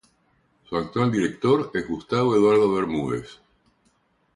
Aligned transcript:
Su 0.67 0.77
actual 0.77 1.11
director 1.11 1.69
es 1.75 1.87
Gustavo 1.87 2.35
Eduardo 2.35 2.73
Bermúdez. 2.73 3.39